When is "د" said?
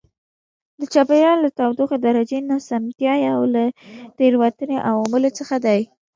0.79-0.81, 1.41-1.47